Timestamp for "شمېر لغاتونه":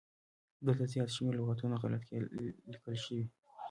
1.15-1.75